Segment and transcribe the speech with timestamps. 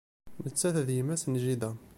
[0.43, 1.71] Nettat d yemma-s n jida.